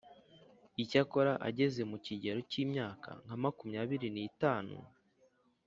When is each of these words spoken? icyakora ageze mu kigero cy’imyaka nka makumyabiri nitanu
icyakora 0.83 1.33
ageze 1.47 1.81
mu 1.91 1.97
kigero 2.05 2.39
cy’imyaka 2.49 3.09
nka 3.23 3.35
makumyabiri 3.43 4.07
nitanu 4.15 4.75